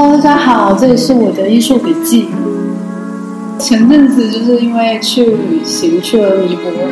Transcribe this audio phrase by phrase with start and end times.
[0.00, 2.28] Hello，大家好，这里是我的艺术笔记。
[3.58, 6.88] 前阵子就是因为去旅行去了尼泊尔，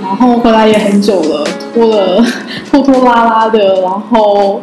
[0.00, 2.24] 然后回来也很久了，拖了
[2.70, 4.62] 拖拖拉拉的，然后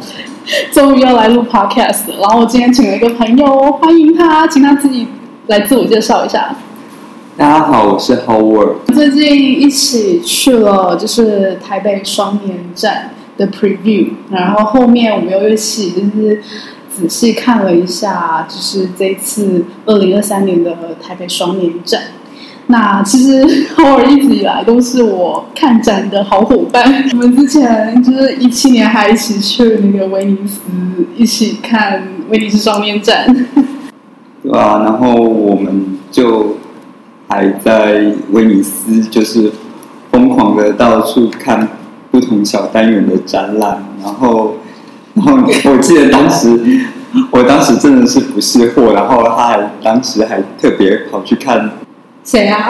[0.72, 2.04] 终于要来录 Podcast。
[2.22, 5.06] 然后我今天请了一个朋友，欢迎他，请他自己
[5.47, 6.56] 来自我介绍一下。
[7.36, 8.94] 大家好，我是 Howard。
[8.94, 16.41] 最近一起去了就是台北双年展的 Preview，然后后面我们又一起就是
[16.96, 20.72] 仔细看了一下，就是这次二零二三年的
[21.02, 22.02] 台北双年展。
[22.68, 23.44] 那其实
[23.76, 30.62] Howard 一直以来都是我看展的好伙伴，我们之前就是一七年还一起去那个威尼斯，
[31.18, 33.26] 一起看威尼斯双年展。
[34.44, 36.58] 对啊，然后我们就
[37.28, 39.52] 还在威尼斯，就是
[40.12, 41.68] 疯狂的到处看
[42.12, 44.55] 不同小单元的展览，然后，
[45.13, 45.38] 然 后
[45.72, 46.59] 我记得当时，
[47.31, 51.70] 我当时真的是不识货，然后他还当时还特别跑去看
[52.24, 52.70] 谁啊？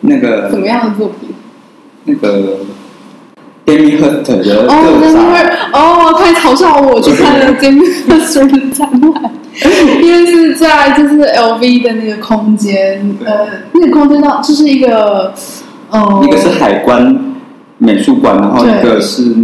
[0.00, 1.30] 那个怎么样的作品？
[2.04, 2.58] 那个
[3.64, 9.32] Demi Hurt 的哦，个真展，的哦，太嘲笑我去看了 James Hudson 的展览，
[10.00, 15.32] 因为是在就是 LV 的那个空间，呃，那个空间上就是一个，
[15.90, 17.34] 呃，一个是海关
[17.78, 19.34] 美术馆，然后一个是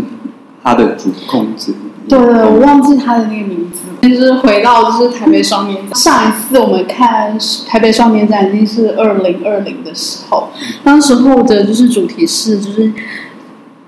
[0.62, 1.74] 它的主控制。
[2.08, 4.08] 对对，我忘记他的那个名字了。
[4.08, 10.48] 就是回到就是台北双年展，上一次我们看台北双年展已经是二零二零的时候，
[10.82, 12.92] 当时候的就是主题是就是，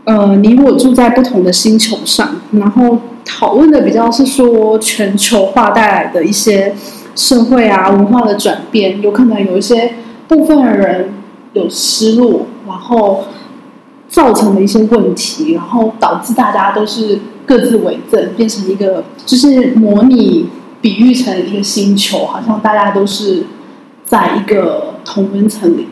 [0.04, 6.72] 呃，你我住在不同的星球上，然后讨论的比较是说全球化带来的一些
[7.16, 9.94] 社会啊文化的转变，有可能有一些
[10.28, 11.12] 部分的人
[11.54, 13.24] 有失落，然后
[14.14, 20.48] 造成的一些问题，然后导致大家都是各自为政，变成一个就是模拟
[20.80, 23.44] 比喻成一个星球，好像大家都是
[24.04, 25.88] 在一个同温层里。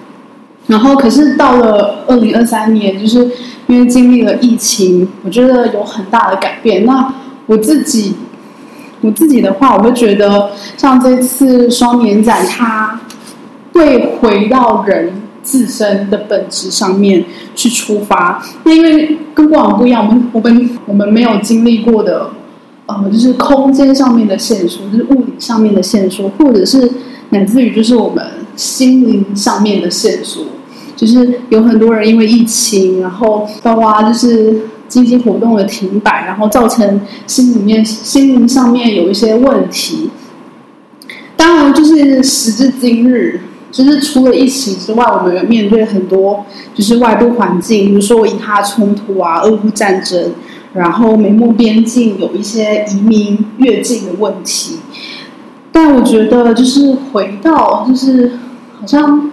[0.69, 3.29] 然后，可是到了二零二三年，就是
[3.67, 6.87] 因为经历了疫情，我觉得有很大的改变。
[6.87, 7.13] 那
[7.47, 8.15] 我自己，
[9.01, 13.01] 我自己的话，我会觉得像这次双年展，它
[13.73, 18.43] 会回到人自身的本质上面去出发。
[18.65, 22.31] 那因为跟过往不一样，我们我们我们没有经历过的，
[22.87, 26.91] 呃，就是空间上面的线索，就是物理上面的线索，或者是
[27.31, 28.25] 乃至于就是我们
[28.57, 30.45] 心灵上面的线索。
[30.95, 40.11] 就是有很多人因为疫情，然后包括就是经济活动的停摆，然后造成心里面心灵上面有一些问题。
[41.35, 43.41] 当然，就是时至今日，
[43.73, 46.45] 就是除了疫情之外，我们面对很多
[46.75, 50.33] 就是外部环境，比如说以哈冲突啊、俄乌战争，
[50.75, 54.79] 然后美墨边境有一些移民越境的问题。
[55.73, 58.33] 但我觉得，就是回到，就是
[58.79, 59.33] 好像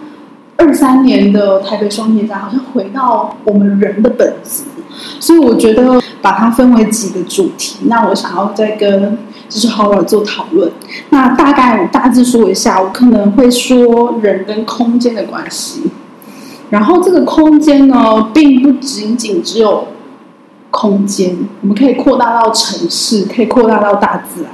[0.56, 4.62] 二三年的台北双年展，好像回到我们人的本质。
[5.20, 9.18] 所以我觉得把它分为几个主题，那我想要再跟
[9.50, 10.72] 就是 Howard 做讨论。
[11.10, 15.82] 那大概我大致说一下，我可能会说人跟空间的关系。
[16.70, 19.88] 然后这个空间呢，并不仅仅只有
[20.70, 24.52] 空间，我们可以扩大到城市，可以扩大到大自然。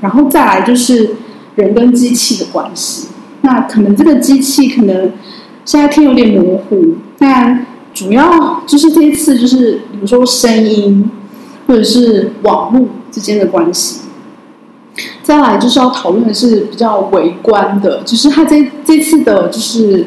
[0.00, 1.16] 然后再来就是
[1.56, 3.08] 人跟机器的关系。
[3.40, 5.12] 那可能这个机器可能
[5.64, 11.10] 现在听有点模糊，但主要就是这一次就是比如说声音
[11.66, 14.00] 或者是网络之间的关系。
[15.22, 20.06] 再来就是要讨论的是比较微观的，就是它这这次的就是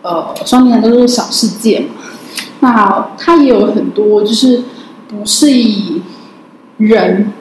[0.00, 1.86] 呃双年展都是小世界嘛，
[2.60, 4.62] 那它也有很多就是
[5.08, 6.00] 不是以
[6.78, 7.32] 人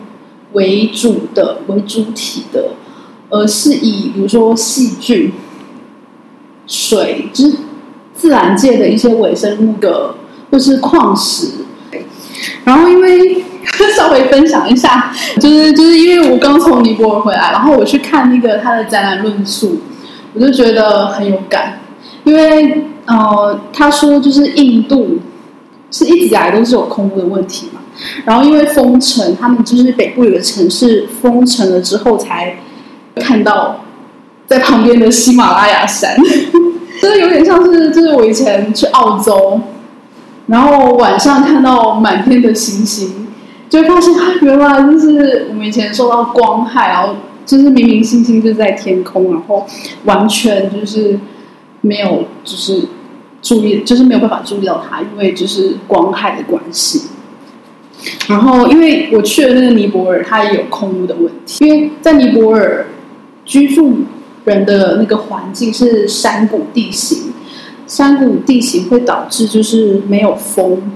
[0.51, 2.71] 为主的为主体的，
[3.29, 5.31] 而是以比如说细菌、
[6.67, 7.55] 水，就是
[8.13, 10.15] 自然界的一些微生物的，
[10.51, 11.51] 或是矿石。
[12.65, 13.45] 然后因为
[13.95, 19.79] 稍微分享一下，就是就是因为我刚从尼泊尔回来，然后我去看那个他的展览论述，
[20.33, 21.79] 我就觉得很有感，
[22.23, 25.19] 因为呃他说就是印度
[25.91, 27.81] 是一直以来都是有空污的问题嘛，
[28.25, 32.55] 然后因为封城，他们就是北部有个城市封城了之后才
[33.15, 33.81] 看到
[34.47, 36.15] 在旁边的喜马拉雅山，
[37.01, 39.59] 真的有点像是就是我以前去澳洲。
[40.47, 43.27] 然后晚上看到满天的星星，
[43.71, 47.15] 就发现，原来就是我们以前受到光害，然后
[47.45, 49.65] 就是明明星星就在天空，然后
[50.03, 51.17] 完全就是
[51.79, 52.83] 没有就是
[53.41, 57.03] 注意，就是没有办法注意到它，因为就是光害的关系。
[58.27, 62.87] 然后因为我去了那个尼泊尔，它也有空屋的问题，因为在尼泊尔
[63.45, 63.99] 居住
[64.43, 67.31] 人的那个环境是山谷地形，
[67.87, 70.91] 山谷地形会导致就是没有风，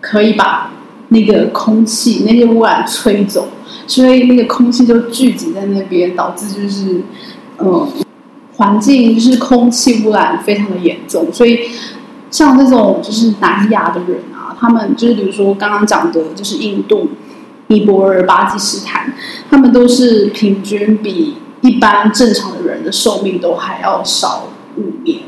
[0.00, 0.72] 可以把
[1.10, 3.46] 那个空气那些污染吹走，
[3.86, 7.02] 所以那个空气就聚集在那边，导致就是
[7.58, 7.86] 嗯。
[8.56, 11.60] 环境就是空气污染非常的严重，所以
[12.30, 17.08] 像这种就是南亚的人啊，他们就是比如说刚刚讲的，就是印度、
[17.68, 19.14] 尼泊尔、巴基斯坦，
[19.48, 25.20] 他们都是平均比一般正常的人的寿命都还要少五年。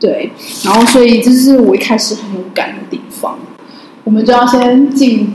[0.00, 0.32] 对，
[0.64, 3.38] 然后所以这是我一开始很有感的地方。
[4.04, 5.32] 我们就要先进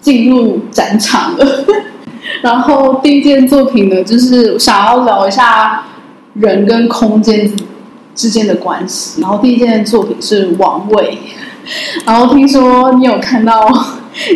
[0.00, 1.64] 进入展场了，
[2.42, 5.82] 然后第一件作品呢，就是想要聊一下。
[6.38, 7.50] 人跟空间
[8.14, 9.22] 之间的关系。
[9.22, 11.16] 然后第一件作品是王位，
[12.04, 13.66] 然后听说你有看到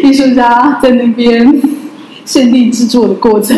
[0.02, 1.60] 艺术家在那边
[2.24, 3.54] 限定制作的过程。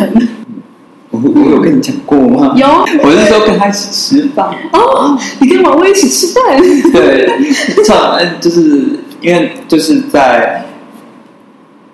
[1.09, 2.53] 我我有跟你讲过吗？
[2.57, 2.67] 有，
[3.01, 4.53] 我是说跟他一起吃饭。
[4.73, 6.59] 哦，你跟王位一起吃饭？
[6.91, 7.29] 对，
[7.87, 10.65] 唱就是因为就是在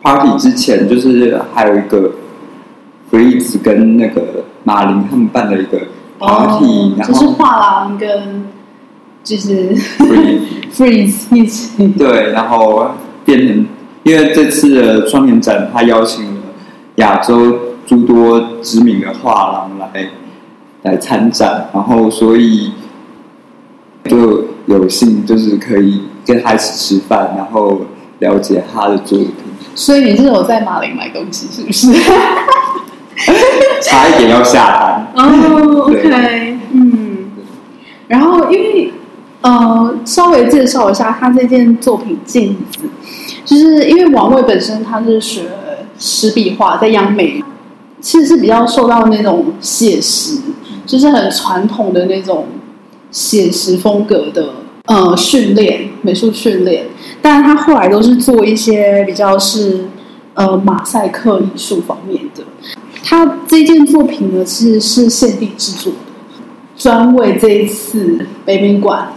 [0.02, 2.12] party 之前，就是还有一个
[3.10, 5.80] Freeze 跟那个马林他们办的一个。
[6.22, 8.44] party，然后就是画廊跟
[9.24, 12.92] 就是 freeze 一起对，然后
[13.24, 13.66] 变成
[14.04, 16.42] 因为这次的双年展，他邀请了
[16.96, 20.10] 亚洲诸多知名的画廊来
[20.82, 22.74] 来参展，然后所以
[24.04, 27.82] 就有幸就是可以跟他一起吃饭，然后
[28.20, 29.34] 了解他的作品。
[29.74, 32.00] 所以你是有在马林买东西，是不是？
[33.82, 37.32] 差一点要下单哦，OK，嗯，
[38.08, 38.94] 然后因为
[39.42, 42.80] 呃，稍微介绍一下他这件作品《镜子》，
[43.44, 45.50] 就是因为王卫本身他是学
[45.98, 47.44] 湿壁画，在央美
[48.00, 50.38] 其实是比较受到那种写实，
[50.86, 52.48] 就是很传统的那种
[53.12, 54.50] 写实风格的
[54.90, 56.88] 呃训练，美术训练，
[57.22, 59.86] 但是他后来都是做一些比较是
[60.34, 62.44] 呃马赛克艺术方面的。
[63.04, 66.00] 他这件作品呢，其实是限定制作的，
[66.76, 69.14] 专为这一次北美馆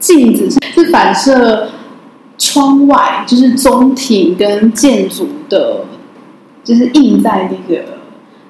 [0.00, 1.68] 镜子是反射
[2.36, 5.84] 窗外，就是中庭跟建筑的，
[6.64, 7.84] 就是印在那个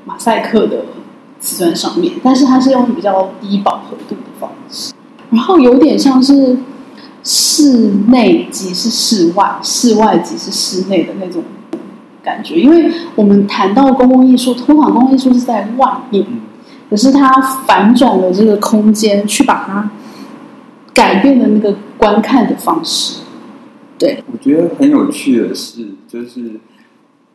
[0.07, 0.87] 马赛克的
[1.39, 4.95] 瓷砖上面，但是它是用比较低饱和度的方式，
[5.31, 6.57] 然后有点像是
[7.23, 11.43] 室内即是室外，室外即是室内的那种。
[12.23, 16.27] 感觉，因为我们谈到公共艺术，通常公共艺术是在外面，
[16.91, 19.89] 可是它反转了这个空间，去把它
[20.93, 23.21] 改变了那个观看的方式。
[23.97, 26.59] 对，我觉得很有趣的是，就是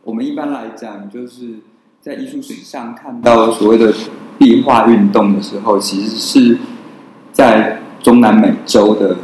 [0.04, 1.60] 我们一般来讲，就是
[2.02, 3.94] 在艺术史上看到所谓的
[4.38, 6.58] 壁画运动的时候，其实是
[7.32, 9.18] 在中南美洲的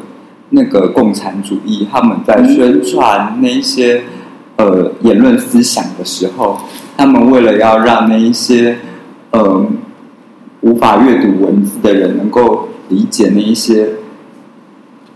[0.49, 4.03] 那个共产主义，他们在宣传那些。
[4.59, 6.57] 呃，言论思想的时候，
[6.97, 8.79] 他们为了要让那一些
[9.29, 9.67] 呃
[10.61, 13.89] 无法阅读文字的人能够理解那一些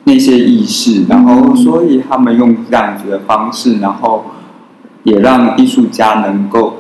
[0.04, 4.26] 那些意识，然后所以他们用这样子的方式，然后
[5.02, 6.76] 也让艺术家能够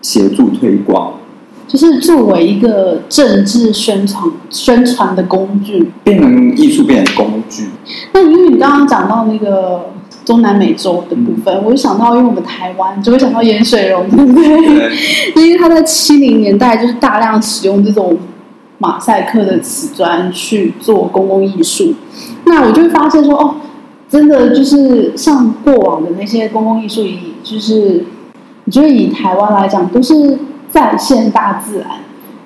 [0.00, 1.12] 协助推广，
[1.70, 7.68] 就是作为一个政治宣传宣传的工具，变成艺术变成工具。
[8.12, 9.90] 那因为你刚刚讲到那个。
[10.22, 14.92] 中南美洲的部分，我就想到，因为我们台湾就会想到盐水溶，对不对？
[15.34, 18.16] 因为他在七零年代就是大量使用这种
[18.78, 21.94] 马赛克的瓷砖去做公共艺术。
[22.44, 23.54] 那我就会发现说，哦，
[24.08, 28.04] 真的就是像过往的那些公共艺术，以就是
[28.66, 30.38] 我觉得以台湾来讲，都是
[30.70, 31.88] 再现大自然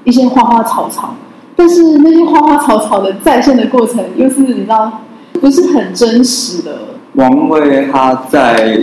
[0.04, 1.14] 一些花花草草，
[1.56, 5.00] 但是那些花花草草的再现的过程，又是你知道
[5.40, 6.78] 不是很真实的。
[7.14, 8.80] 王威他在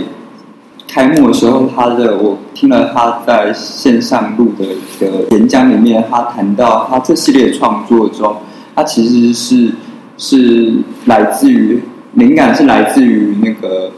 [0.88, 8.36] 开幕的时候，他的我听了他在线上录的一个演讲里面，他谈到他这系列创作中，
[8.74, 9.72] 他其实是
[10.18, 10.74] 是
[11.06, 11.82] 来自于
[12.14, 13.90] 灵感是来自于那个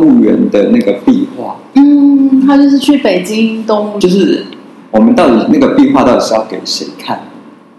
[0.00, 1.56] 动物园的那个壁画。
[1.74, 4.44] 嗯，他就是去北京动物，就是
[4.90, 7.20] 我们到底那个壁画到底是要给谁看？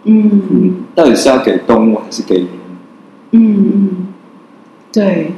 [0.03, 2.47] 嗯，到底是要给动物还是给人？
[3.31, 4.07] 嗯嗯。
[4.91, 5.33] 对，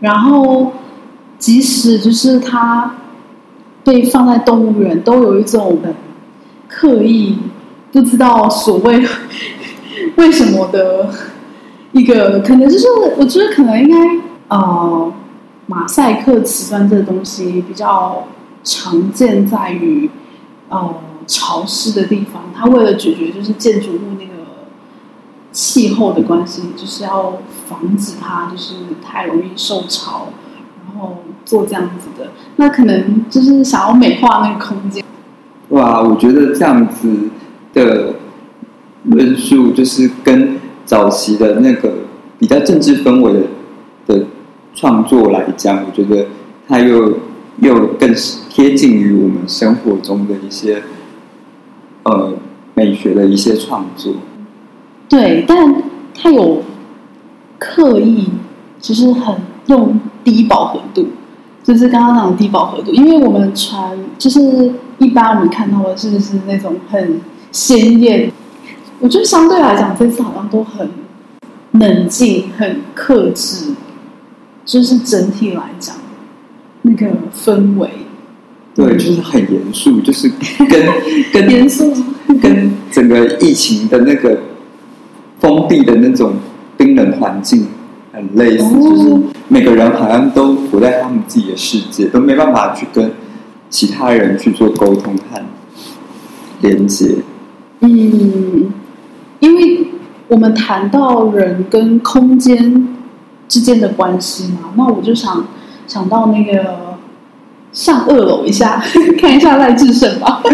[0.00, 0.72] 然后
[1.38, 2.96] 即使就是他
[3.84, 5.78] 被放在动物园，都有一种
[6.68, 7.36] 刻意
[7.92, 9.00] 不知道所谓
[10.16, 11.08] 为什么的
[11.92, 12.86] 一个，可能就是
[13.16, 13.96] 我觉得可能应该
[14.48, 15.12] 啊，
[15.70, 18.24] 马赛克瓷砖这个东西比较
[18.64, 20.10] 常见在于
[20.68, 20.96] 呃
[21.28, 24.66] 潮湿的地方，它为了解决就是建筑物那个
[25.52, 30.30] 气候的关系，就是要防止它就是太容易受潮，
[30.84, 32.32] 然后做这样子的。
[32.56, 35.04] 那可能就是想要美化那个空间。
[35.68, 37.30] 哇，我觉得这样子
[37.72, 38.16] 的
[39.04, 41.92] 论述就是跟早期的那个
[42.40, 43.40] 比较政治氛围的
[44.80, 46.26] 创作来讲，我觉得
[46.66, 47.18] 它又
[47.58, 48.14] 又更
[48.48, 50.82] 贴近于我们生活中的一些
[52.04, 52.32] 呃
[52.72, 54.14] 美学的一些创作。
[55.06, 55.82] 对，但
[56.14, 56.62] 它有
[57.58, 58.28] 刻意，
[58.80, 61.08] 就是很用低饱和度，
[61.62, 67.20] 就是刚刚讲的低饱和度，因为我们传就是一般我们看到的是是那种很
[67.52, 68.32] 鲜艳，
[68.98, 70.88] 我觉得相对来讲这次好像都很
[71.72, 73.74] 冷静、很克制，
[74.64, 75.96] 就是整体来讲
[76.82, 77.88] 那个氛围
[78.74, 80.86] 对，就是很严肃，就是跟
[81.32, 81.92] 跟严肃，
[82.40, 84.38] 跟整个疫情的那个
[85.40, 86.34] 封闭的那种
[86.76, 87.66] 冰冷环境
[88.12, 88.80] 很类似，哦。
[88.80, 93.10] 就是每个人好像都活在他们自己的世界，都没办法去跟
[93.68, 95.40] 其他人去做沟通和
[96.62, 97.16] 连接。
[97.80, 98.72] 嗯，
[99.40, 99.88] 因为
[100.28, 102.86] 我们谈到人跟空间
[103.50, 105.44] 之间的关系嘛，那我就想
[105.88, 106.96] 想到那个
[107.72, 108.80] 上二楼一下，
[109.20, 110.40] 看一下赖志胜吧。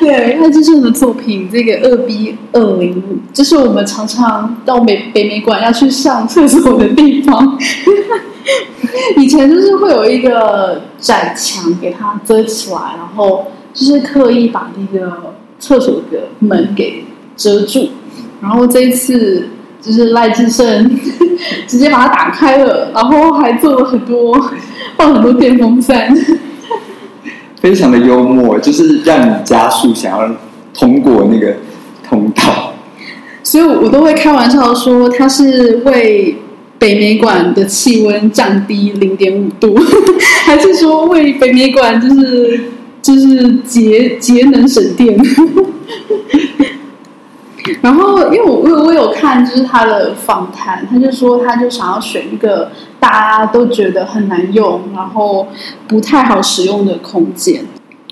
[0.00, 7.56] 对，赖志胜的作品这个二 B 二零五，这是我们常常到美北美馆要去上厕所的地方。
[9.16, 17.04] 以前就是会有一个窄墙给它遮起来，然后就是刻意把那个厕所的门给
[17.36, 17.88] 遮住。
[18.40, 19.48] 然后这一次
[19.80, 20.90] 就是赖志胜
[21.66, 24.38] 直接把它打开了，然后还做了很多
[24.96, 26.14] 放很多电风扇。
[27.60, 30.28] 非常的幽默，就是让你加速想要
[30.74, 31.54] 通过那个
[32.08, 32.74] 通道。
[33.44, 36.36] 所以我都会开玩笑说，它是为
[36.78, 39.78] 北美馆的气温降低零点五度，
[40.44, 42.60] 还是说为北美馆就是
[43.00, 45.16] 就是节节能省电？
[47.80, 55.46] 然后，因为我我我有看，就是他的访谈，他就说他就想要选一个大家都觉得很难用，然后
[55.86, 57.64] 不太好使用的空间。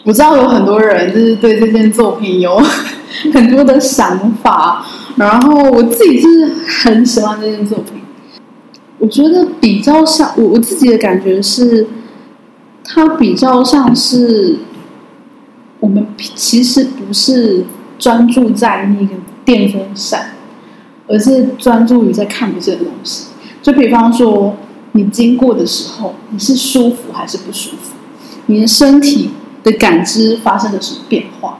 [0.04, 2.60] 我知道有很多人就是对这件作品有
[3.34, 4.84] 很多的想法，
[5.16, 6.46] 然后我自己是
[6.84, 8.00] 很喜欢这件作品。
[8.98, 11.86] 我觉得比较像我我自己的感觉是，
[12.84, 14.56] 它比较像是
[15.80, 17.64] 我们其实不是
[17.98, 19.14] 专注在那个
[19.50, 20.30] 电风扇，
[21.08, 23.24] 而是专注于在看不见的东西。
[23.60, 24.54] 就比方说，
[24.92, 27.96] 你经过的时候，你是舒服还是不舒服？
[28.46, 29.30] 你的身体
[29.64, 31.58] 的感知发生了什么变化？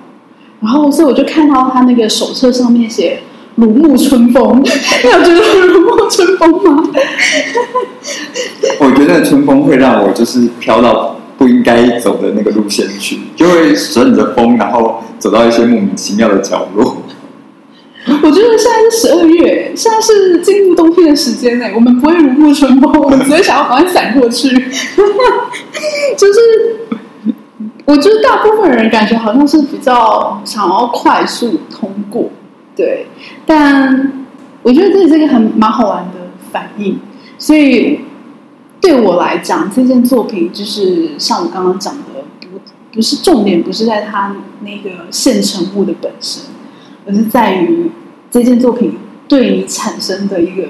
[0.60, 3.22] 然后，所以我就看到他那个手册上面写
[3.56, 6.88] “如沐春风”，你有觉得如沐春风吗？
[8.78, 17.02] 我觉得春风会让我就是飘到不应该走的那个路线去，就会顺着风，然后走到一些莫名其妙的角落。
[18.22, 24.48] 我觉得现在是十二月，现在是进入冬天的时间内，我们不会如沐春风， 我们只会想要赶快闪过去。
[26.16, 26.40] 就是，
[27.84, 32.30] 我觉得大部分人感觉好像是比较想要快速通过，
[32.74, 33.06] 对。
[33.44, 34.12] 但
[34.62, 36.98] 我觉得这是一个很蛮好玩的反应，
[37.36, 38.00] 所以
[38.80, 42.58] 对我来讲，这件作品就是像我刚刚讲的，不
[42.94, 46.44] 不是重点，不是在它那个现成物的本身。
[47.10, 47.90] 而是在于
[48.30, 50.62] 这件作品对你产生的一个，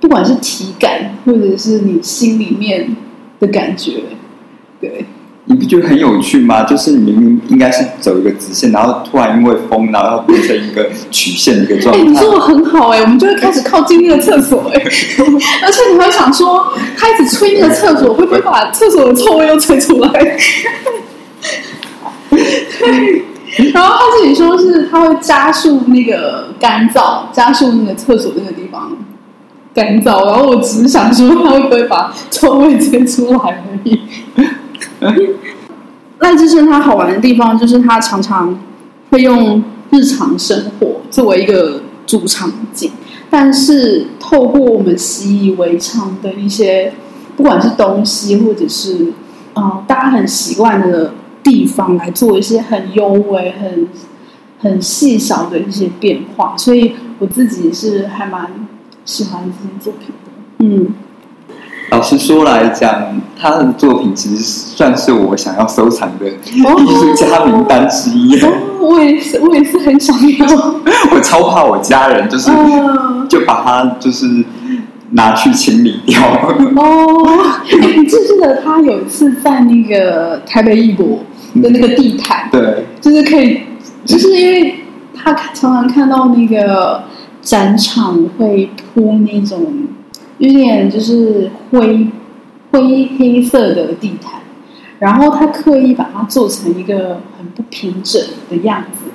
[0.00, 2.94] 不管是体感或者是你心里面
[3.40, 3.94] 的感觉，
[4.80, 5.04] 对，
[5.46, 6.62] 你不觉得很有趣吗？
[6.62, 12.20] 就是你明明应该是走一个直线，然后突然因为风，然后变成一个曲线的一个状哎、你态。
[12.20, 20.38] 做的很好哎、我们就会开始靠近那个厕所哎、 而且你会想说，他一直吹那个厕所，会不会把厕所的臭味又吹出来？
[22.30, 23.24] 对。
[23.74, 28.92] 然后他自己说是他会加速那个干燥，加速那个厕所那个地方
[29.74, 30.24] 干燥。
[30.24, 34.00] 然后我只是想说，他会不会把臭味吹出来而已。
[36.20, 38.58] 赖智胜他好玩的地方就是他常常
[39.10, 42.92] 会用日常生活作为一个主场景，
[43.30, 46.92] 但是透过我们习以为常的一些，
[47.36, 49.12] 不管是东西或者是
[49.54, 53.88] 呃大家很习惯的地方来做一些很优美、很
[54.58, 58.50] 很细小的一些变化，所以我自己是还蛮
[59.04, 60.30] 喜欢这件作品的。
[60.58, 60.94] 嗯，
[61.90, 68.38] 老实说来讲，他的作品其实算是我想要收藏的艺术家名单之一。
[68.42, 70.46] 哦，我也是，我也是很想要。
[71.12, 74.26] 我超怕我家人就是嗯就把他就是
[75.12, 76.22] 拿去清理掉。
[76.76, 81.18] 哦，你记不记得他有一次在那个台北艺博
[81.62, 83.60] 的那个地毯，对，就是可以，
[84.04, 84.76] 就是因为
[85.14, 87.02] 他常常看到那个
[87.40, 89.88] 展场会铺那种
[90.38, 92.06] 有点就是灰
[92.70, 94.40] 灰黑色的地毯，
[95.00, 99.10] 然后他刻意把它做成一个很不平整的样子，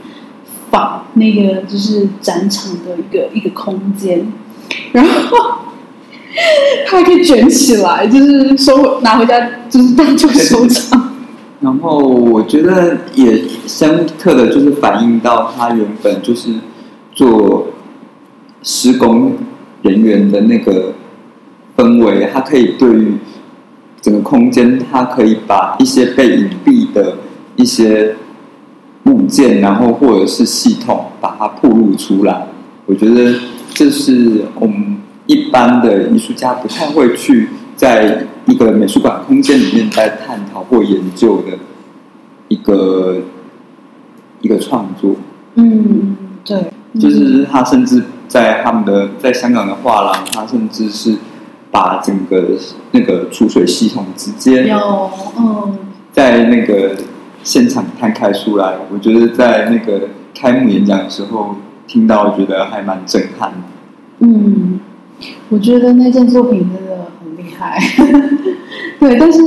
[0.70, 4.28] 仿那个就是展场的一个一个空间，
[4.92, 5.60] 然后。
[6.88, 9.40] 它还可以卷起来，就是收拿回家，
[9.70, 11.14] 就是当做收藏。
[11.62, 16.50] 然后我觉得也深刻的就是反映到他原本就是
[17.14, 17.68] 做
[18.62, 19.34] 施工
[19.82, 20.94] 人员的那个
[21.76, 23.14] 氛围，他可以对于
[24.02, 27.16] 整个空间，他可以把一些被隐蔽的
[27.56, 28.16] 一些
[29.06, 32.48] 物件，然后或者是系统，把它暴露出来。
[32.86, 33.34] 我觉得
[33.74, 41.58] 这是我们一般的艺术家不太会去在一个美术馆空间里面在探讨或研究的
[42.48, 43.18] 一个
[44.42, 45.16] 一个创作。
[45.56, 51.16] 嗯，对，就是他甚至在他们的在香港的画廊，他甚至是
[51.72, 52.58] 把整个
[52.92, 55.78] 那个储水系统直接有，嗯，
[56.12, 56.96] 在那个
[57.44, 58.76] 现场摊开出来。
[58.94, 61.56] 我觉得在那个开幕演讲的时候
[61.88, 63.58] 听到，觉得还蛮震撼的。
[64.20, 64.80] 嗯，
[65.50, 67.80] 我觉得那件作品真的很厉害。
[69.00, 69.40] 对，但是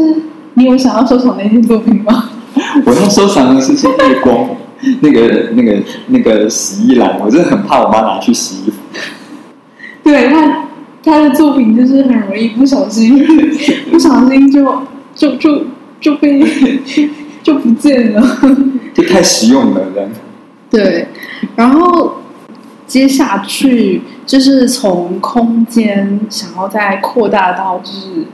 [0.55, 2.31] 你有想要收藏那件作品吗？
[2.85, 4.49] 我要收藏的是些月光
[5.01, 8.77] 那个那个那个洗衣篮，我真的很怕我妈拿去洗衣服。
[10.03, 10.67] 对他，
[11.05, 13.25] 他的作品就是很容易不小心，
[13.91, 14.65] 不小心就
[15.15, 15.65] 就就
[16.01, 16.43] 就被
[17.43, 18.39] 就不见了。
[18.95, 20.11] 就太实用了，这样。
[20.71, 21.09] 对，
[21.57, 22.17] 然后
[22.89, 28.25] 接下去就是从空间想要再扩大到，就是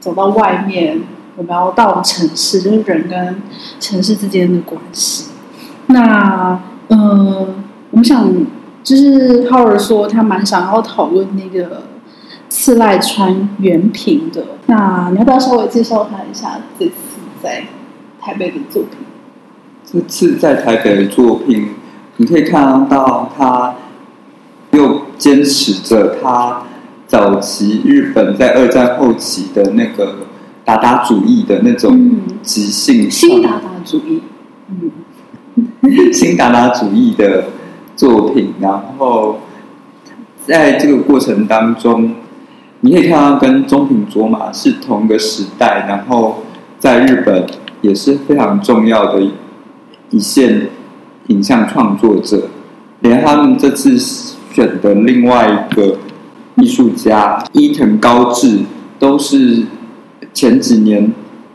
[0.00, 1.02] 走到外面，
[1.36, 3.42] 我们要到城市，就是人跟
[3.78, 5.26] 城市之间的关系。
[5.88, 6.58] 那
[6.88, 8.32] 嗯，我们想
[8.82, 11.82] 就是浩尔说他蛮想要讨论那个
[12.48, 16.92] 次赖川原平的，那你要不要稍微介绍他一下这次
[17.42, 17.64] 在
[18.18, 18.92] 台北的作品？
[19.84, 21.74] 这次在台北的作品，
[22.16, 23.74] 你可以看到他
[24.72, 26.62] 又坚持着他
[27.06, 30.26] 早期日本在二战后期的那个
[30.64, 32.20] 达达主义的那种嗯。
[32.42, 34.22] 即兴新达达主义，
[34.68, 34.90] 嗯。
[36.12, 37.44] 新达达主义的
[37.96, 39.40] 作品，然后
[40.46, 42.14] 在这个过程当中，
[42.80, 46.44] 你可以看到跟中平卓马是同个时代，然后
[46.78, 47.46] 在日本
[47.82, 49.22] 也是非常重要的
[50.10, 50.68] 一线
[51.26, 52.48] 影像创作者，
[53.00, 53.98] 连他们这次
[54.52, 55.98] 选的另外一个
[56.56, 58.60] 艺术家伊藤高志，
[58.98, 59.64] 都是
[60.32, 61.12] 前几年。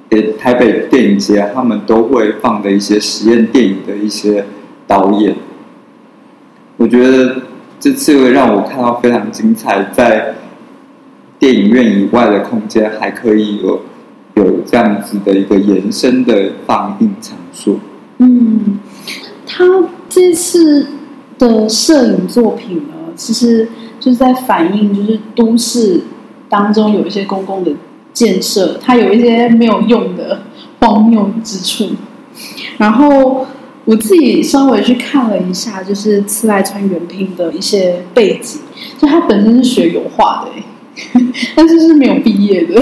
[0.08, 4.46] 给台北电影节，他们都会放的一些实验电影的一些
[4.86, 5.36] 导演，
[6.78, 7.38] 我觉得
[7.80, 10.36] 这次会让我看到非常精彩，在
[11.40, 13.82] 电影院以外的空间还可以有
[14.36, 17.80] 有这样子的一个延伸的放映场所。
[18.20, 18.78] 嗯，
[19.46, 19.66] 他
[20.08, 20.88] 这次
[21.38, 23.68] 的摄影作品呢，其实
[24.00, 26.02] 就是在反映，就是都市
[26.50, 27.72] 当中有一些公共的
[28.14, 30.44] 建设，它有一些没有用的
[30.80, 31.94] 荒谬之处。
[32.78, 33.46] 然后
[33.86, 38.60] 我自己稍微去看了一下，就是次赖川原平的一些背景，
[38.98, 40.52] 就他本身是学油画的、
[41.56, 42.82] 但是是没有毕业的。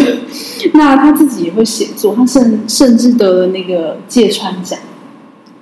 [0.74, 4.80] 那他自己也会写作，他甚甚至得了那个芥川奖。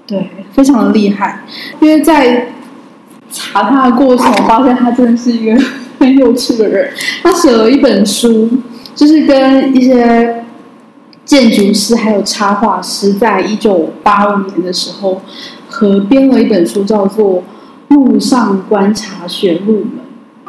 [0.06, 1.45] 对，非常的厉害。
[1.80, 2.47] 因为在
[3.32, 5.60] 查他的过程，我发现他真的是一个
[6.00, 6.91] 很有趣的人。
[7.24, 8.50] 他写了一本书，
[8.94, 10.44] 就是跟一些
[11.24, 15.22] 建筑师还有插画师，在一九八五年的时候
[15.67, 17.38] 合编了一本书，叫做
[17.89, 19.86] 《路上观察学入门》。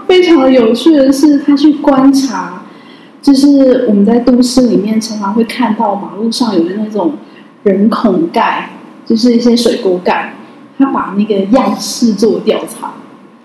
[0.06, 2.64] 非常的有趣的是，他去观察，
[3.22, 7.12] 就是我们在都市里面常常会看到马路上有的那种
[7.62, 8.70] 人孔盖。
[9.04, 10.32] 就是一些水沟盖，
[10.82, 12.94] 他把那个样式做调查，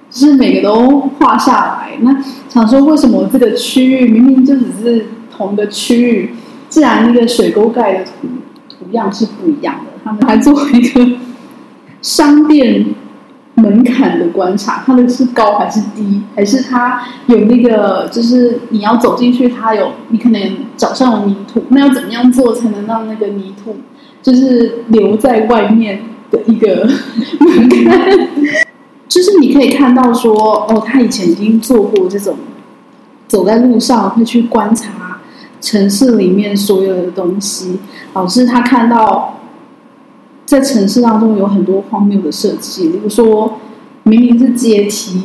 [0.10, 1.92] 就是每个都画下来。
[2.02, 2.16] 那
[2.50, 6.34] 想说，为什么这个区域明明就只是同一个区域，
[6.70, 8.28] 自然那个水沟盖的图
[8.70, 9.92] 图样是不一样的？
[10.04, 11.18] 他们还做一个
[12.02, 12.86] 商店
[13.56, 20.42] 门槛的观察，它的是高还是低，还是它有那个就是你要走进去，它有你可能
[20.78, 23.76] 脚上有泥土，那要怎么样做才能让那个泥土
[24.22, 26.88] 就是留在外面的一个
[27.40, 28.28] 门槛？
[29.08, 30.34] 就是你可以看到说，
[30.70, 32.36] 哦，他以前已经做过这种，
[33.28, 35.20] 走在路上会去观察
[35.62, 37.80] 城市里面所有的东西，
[38.14, 39.34] 导致他看到。
[40.46, 43.60] 在城市当中有很多荒谬的设计，比如说
[44.04, 45.24] 明明是阶梯，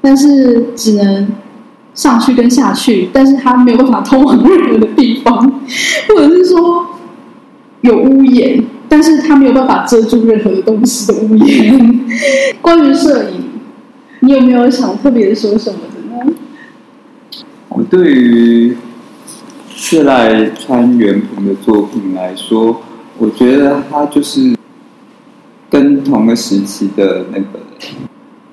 [0.00, 1.28] 但是只能
[1.92, 5.60] 上去跟下去，但是他没有办法通往任何的地方，
[6.08, 6.86] 或者是说
[7.82, 12.04] 有屋檐，但是它没有办法遮住任何的东西的屋檐。
[12.60, 13.42] 关于摄影，
[14.20, 16.34] 你有没有想特别说什么的呢？
[17.70, 18.76] 我对于
[19.74, 22.82] 谢赖川原平的作品来说，
[23.16, 24.54] 我觉得他就是。
[25.70, 27.58] 跟同个时期的那个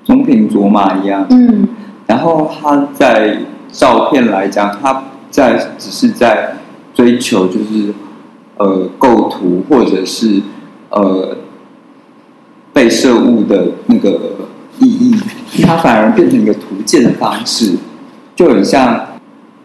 [0.06, 1.68] 中平卓玛一样，嗯，
[2.06, 3.36] 然后他在
[3.70, 6.56] 照片来讲，他在只是在
[6.94, 7.92] 追求就是
[8.60, 10.42] 呃构图或者是
[10.90, 11.34] 呃
[12.74, 14.36] 被摄物的那个
[14.78, 15.16] 意义，
[15.62, 17.76] 它反而变成一个图鉴的方式，
[18.36, 19.06] 就很像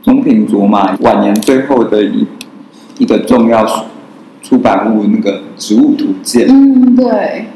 [0.02, 2.26] 中平卓玛晚年最后的一
[2.98, 3.86] 一个重要
[4.42, 7.48] 出版物那个植物图鉴，嗯，对。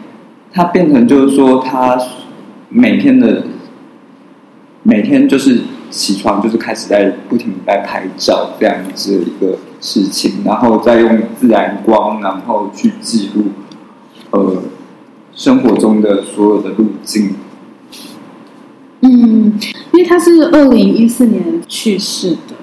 [0.51, 1.97] 它变成就是说，他
[2.69, 3.43] 每天的
[4.83, 13.45] 每天就是起床就是开始在不停在拍照这样子的一个事情，然后再用自然光，然后去记录
[14.31, 14.63] 呃
[15.33, 17.35] 生活中的所有的路径。
[19.01, 19.57] 嗯，
[19.91, 22.55] 因为他是二零一四年去世的，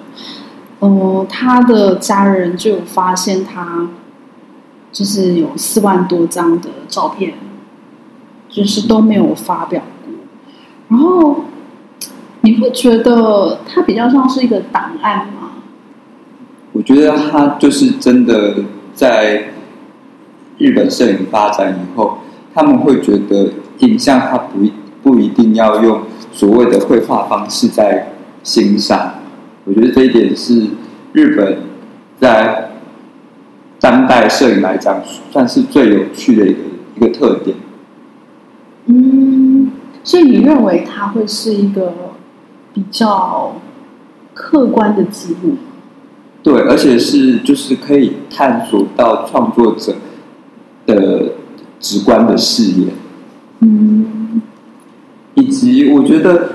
[0.80, 3.88] 呃，他的家人就有发现他
[4.92, 7.34] 就是有四万多张的照片。
[8.48, 10.14] 就是都没有发表过，
[10.88, 11.44] 然后
[12.40, 15.45] 你会觉得它比较像是一个档案吗？
[16.76, 18.54] 我觉得他就是真的
[18.92, 19.44] 在
[20.58, 22.18] 日本摄影发展以后，
[22.52, 24.58] 他们会觉得影像它不
[25.02, 28.12] 不一定要用所谓的绘画方式在
[28.42, 29.14] 欣赏。
[29.64, 30.66] 我觉得这一点是
[31.14, 31.60] 日本
[32.20, 32.72] 在
[33.80, 36.58] 当代摄影来讲算是最有趣的一个
[36.96, 37.56] 一个特点。
[38.84, 39.70] 嗯，
[40.04, 41.94] 所以你认为它会是一个
[42.74, 43.56] 比较
[44.34, 45.54] 客观的记录？
[46.46, 49.96] 对，而且是就是可以探索到创作者
[50.86, 51.32] 的
[51.80, 52.86] 直观的视野。
[53.58, 54.40] 嗯，
[55.34, 56.50] 以及我觉得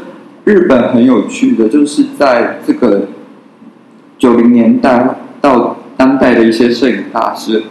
[0.45, 3.10] 日本很有趣的，就是在这个
[4.17, 7.63] 九零年代到当代的一些摄影大师，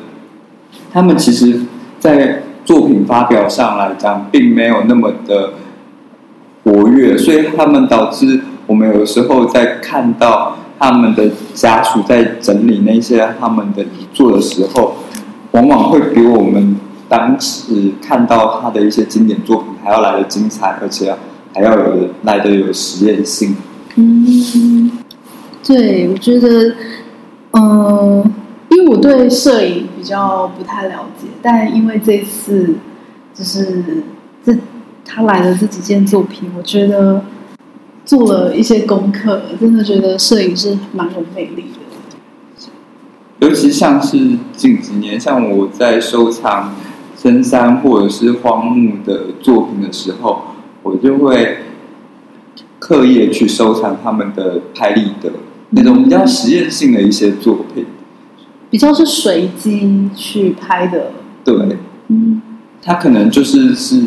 [0.92, 1.60] 他们其实，
[1.98, 5.54] 在作品发表上来讲，并没有那么的
[6.64, 14.96] 活跃，所以他们导致我们有时候在看到他们的家属在整理那些他们的遗作的时候，
[15.52, 16.74] 往往会比我们
[17.08, 21.14] 当时看到他的一些经典作品还要来的精彩，而且
[21.54, 23.54] 还要有来的有实验性。
[23.94, 24.90] 嗯，
[25.62, 26.74] 对，我觉得，
[27.52, 28.32] 嗯。
[28.72, 32.76] 因为我对摄影比较不太了解，但因为这次
[33.34, 33.82] 就是
[34.44, 34.56] 这
[35.04, 37.20] 他来的这几件作品，我觉得
[38.10, 41.66] 做了一些功课，真的觉得摄影是蛮有魅力
[42.58, 42.66] 的。
[43.38, 44.18] 尤其像是
[44.52, 46.74] 近几年，像我在收藏
[47.16, 50.42] 深山或者是荒木的作品的时候，
[50.82, 51.58] 我就会
[52.80, 55.30] 刻意去收藏他们的拍立得
[55.70, 57.86] 那种比较实验性的一些作品。
[58.70, 61.12] 比较是随机去拍的，
[61.44, 61.76] 对，
[62.08, 62.42] 嗯，
[62.82, 64.02] 他可能就是是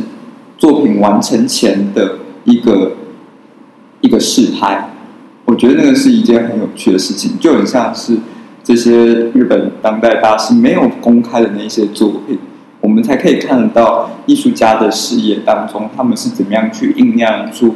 [0.58, 2.98] 作品完成前的一个
[4.04, 4.90] 一个试拍，
[5.46, 8.18] 我觉得那个是一件很有趣的事情，就很像是
[8.62, 8.92] 这些
[9.34, 12.38] 日本当代大师没有公开的那些作品，
[12.82, 17.76] 我们才可以看得到艺术家的事业当中，他们是怎么样去酝酿出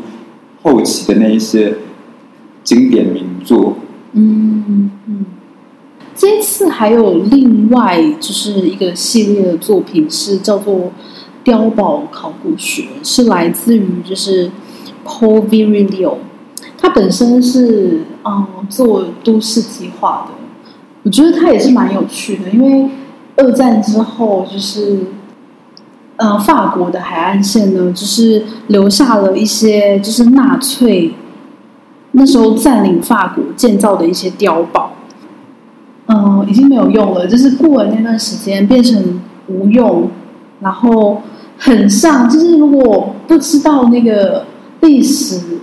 [0.61, 1.75] 后期的那一些
[2.61, 3.77] 经典名作，
[4.11, 5.25] 嗯嗯。
[6.13, 10.75] 这次还有另外就是一个系列的作品，是叫做
[11.45, 14.49] 《碉堡考古学》，是来自于就是
[15.07, 16.15] Paul Virilio，
[16.77, 20.33] 他本身是嗯做都市计划的，
[21.03, 22.89] 我觉得他也是蛮有趣的，因为
[23.37, 24.99] 二战之后就是
[26.17, 31.13] 嗯法国的海岸线呢，就是留下了一些就是纳粹
[32.11, 34.91] 那时候占领法国建造的一些碉堡。
[36.09, 40.09] 嗯，已经没有用了，就是过了那段时间变成无用，
[40.61, 41.21] 然后
[41.57, 44.45] 很像，就是如果不知道那个
[44.87, 45.59] 历史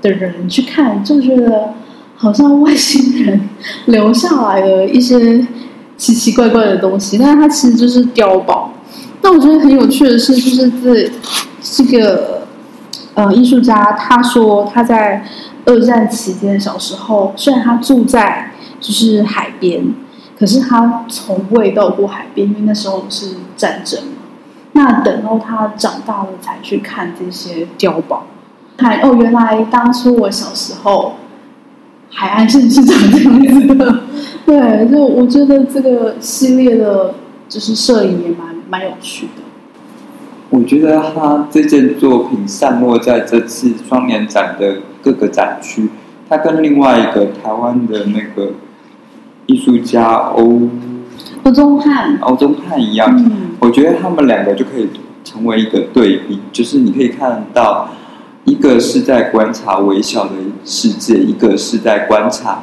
[0.00, 1.74] 的人去看，就觉得
[2.16, 3.48] 好像外星人
[3.86, 5.44] 留下来的一些
[5.96, 8.72] 奇奇怪怪的东西，但是它其实就是碉堡。
[9.20, 11.10] 那我觉得很有趣的是，就是这
[11.60, 12.46] 这个
[13.14, 15.24] 呃艺术家，他说他在
[15.64, 19.92] 二战期间小时候，虽然他住在就是海边，
[20.38, 24.00] 可是他从未到过海边，因为那时候是战争。
[24.74, 28.26] 那等到他长大了，才去看这些碉堡，
[28.76, 31.14] 看哦，原来当初我小时候
[32.10, 34.00] 海岸线是长这样子的。
[34.44, 37.14] 对，就我觉得这个系列的，
[37.48, 39.42] 就是摄影也蛮蛮有趣的。
[40.50, 45.88] 我觉得他这件作品散落在这次双年展的各个展区，
[46.28, 48.52] 他跟另外一个台湾的那个
[49.46, 50.68] 艺术家欧
[51.44, 54.90] 欧宗翰，欧宗翰一样，嗯我觉得他们两个就可以
[55.24, 57.88] 成为一个对比，就是你可以看到，
[58.44, 60.32] 一个是在观察微小的
[60.64, 62.62] 世界，一个是在观察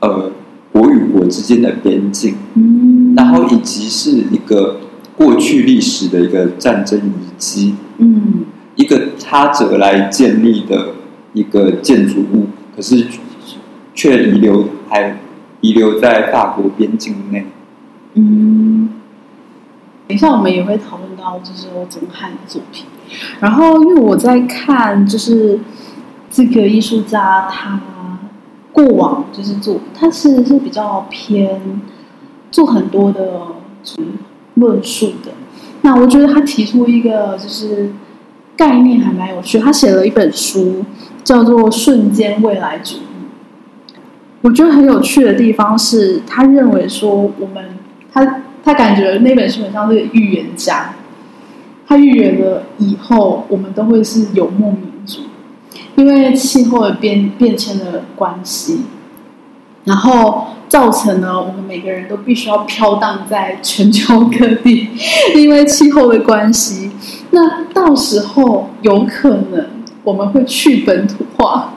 [0.00, 0.32] 呃
[0.72, 4.80] 国与国之间的边境，嗯，然后以及是一个
[5.16, 10.94] 过去历史的一个战争遗迹，嗯一个他者来建立的
[11.34, 13.06] 一个建筑物，可是
[13.94, 15.18] 却遗留还
[15.60, 17.46] 遗留在法国边境内。
[18.14, 18.88] 嗯，
[20.08, 22.86] 等一下我们也会讨论到就是欧宗翰的作品，
[23.40, 25.58] 然后因为我在看就是
[26.30, 27.80] 这个艺术家他
[28.72, 31.80] 过往就是做，他其实是比较偏
[32.50, 33.42] 做很多的
[34.54, 35.32] 论述的。
[35.82, 37.92] 那我觉得他提出一个就是
[38.56, 40.84] 概念还蛮有趣，他写了一本书
[41.24, 43.00] 叫做《瞬间未来主义》。
[44.42, 47.76] 我觉得很有趣的地方是，他认为说我们
[48.12, 50.94] 他他感觉那本书很像是预言家，
[51.92, 55.20] 他预言了以后我们都会是游牧民族，
[55.94, 58.84] 因为气候的变变迁的关系，
[59.84, 64.88] 然后造成了我们每个人都必须要飘荡在全球各地，
[65.36, 66.90] 因为气候的关系。
[67.32, 69.66] 那到时候有可能
[70.02, 71.74] 我们会去本土化，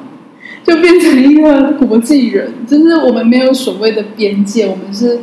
[0.64, 5.20] 就变成一个国际人，就是我们没有所谓的边界，我们是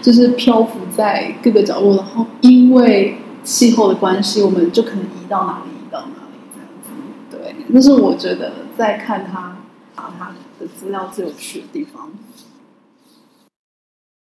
[0.00, 6.90] 就是漂浮在各个角落，然后因为气候的关系，我们就可能移到哪里移到哪里这样子。
[7.30, 9.58] 对，那是我觉得在看他
[9.94, 12.10] 把他的资料最有趣的地方。